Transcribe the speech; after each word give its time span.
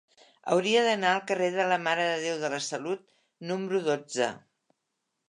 Hauria 0.53 0.79
d'anar 0.85 1.11
al 1.17 1.27
carrer 1.31 1.49
de 1.55 1.67
la 1.71 1.77
Mare 1.87 2.07
de 2.11 2.15
Déu 2.23 2.39
de 2.45 2.49
la 2.55 2.63
Salut 2.71 3.05
número 3.51 3.83
dotze. 3.89 4.31